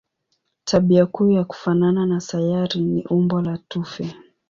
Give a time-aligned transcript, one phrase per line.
[0.63, 4.15] Tabia kuu ya kufanana na sayari ni umbo la tufe.